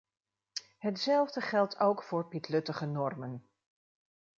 Hetzelfde 0.77 1.41
geldt 1.41 1.79
ook 1.79 2.03
voor 2.03 2.27
pietluttige 2.27 2.85
normen. 2.85 3.47